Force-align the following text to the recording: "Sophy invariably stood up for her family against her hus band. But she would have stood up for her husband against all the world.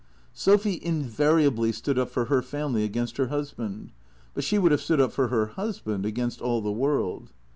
"Sophy 0.33 0.79
invariably 0.81 1.71
stood 1.71 1.99
up 1.99 2.09
for 2.09 2.25
her 2.25 2.41
family 2.41 2.83
against 2.83 3.17
her 3.17 3.27
hus 3.27 3.51
band. 3.53 3.91
But 4.33 4.43
she 4.43 4.57
would 4.57 4.71
have 4.71 4.81
stood 4.81 4.99
up 4.99 5.11
for 5.11 5.27
her 5.27 5.45
husband 5.45 6.07
against 6.07 6.41
all 6.41 6.59
the 6.59 6.71
world. 6.71 7.31